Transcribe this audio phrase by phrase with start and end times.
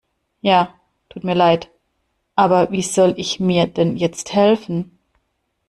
[0.41, 0.73] Ja,
[1.09, 1.69] tut mir leid,
[2.35, 4.97] aber wie soll ich mir denn jetzt helfen?